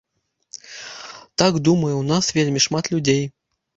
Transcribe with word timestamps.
Так 1.41 1.53
думае 1.67 1.91
ў 1.91 2.09
нас 2.13 2.25
вельмі 2.39 2.59
шмат 2.67 2.85
людзей. 2.95 3.23